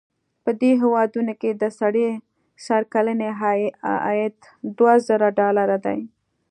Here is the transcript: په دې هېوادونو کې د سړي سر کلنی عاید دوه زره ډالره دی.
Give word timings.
په 0.43 0.51
دې 0.61 0.71
هېوادونو 0.81 1.33
کې 1.41 1.51
د 1.53 1.63
سړي 1.79 2.07
سر 2.65 2.81
کلنی 2.93 3.29
عاید 4.05 4.35
دوه 4.77 4.93
زره 5.07 5.27
ډالره 5.39 5.77
دی. 5.85 5.99